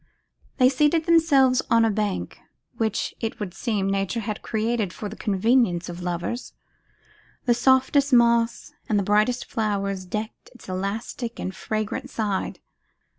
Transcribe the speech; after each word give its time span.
They 0.57 0.67
seated 0.67 1.05
themselves 1.05 1.61
on 1.69 1.85
a 1.85 1.91
bank, 1.91 2.39
which, 2.77 3.13
it 3.19 3.39
would 3.39 3.53
seem, 3.53 3.85
Nature 3.87 4.21
had 4.21 4.41
created 4.41 4.91
for 4.91 5.07
the 5.07 5.15
convenience 5.15 5.89
of 5.89 6.01
lovers. 6.01 6.53
The 7.45 7.53
softest 7.53 8.11
moss, 8.11 8.73
and 8.89 8.97
the 8.97 9.03
brightest 9.03 9.45
flowers 9.45 10.05
decked 10.05 10.49
its 10.55 10.67
elastic 10.67 11.39
and 11.39 11.53
fragrant 11.55 12.09
side. 12.09 12.57